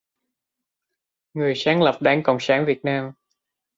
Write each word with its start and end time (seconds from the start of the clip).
người 1.33 1.53
sáng 1.55 1.81
lập 1.81 1.97
Đảng 2.01 2.23
Cộng 2.23 2.37
sản 2.39 2.65
Việt 2.65 2.85
Nam 2.85 3.11